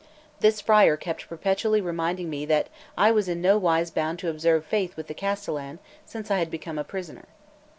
[0.39, 4.65] This friar kept perpetually reminding me that I was in no wise bound to observe
[4.65, 5.77] faith with the castellan,
[6.07, 7.25] since I had become a prisoner.